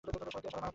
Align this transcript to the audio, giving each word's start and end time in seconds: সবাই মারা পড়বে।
সবাই 0.03 0.19
মারা 0.19 0.31
পড়বে। 0.35 0.67